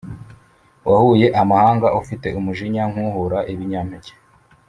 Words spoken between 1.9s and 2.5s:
ufite